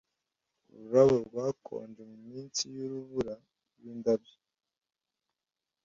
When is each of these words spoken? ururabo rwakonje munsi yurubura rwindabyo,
ururabo 0.69 1.15
rwakonje 1.27 2.01
munsi 2.25 2.61
yurubura 2.75 3.35
rwindabyo, 3.75 4.37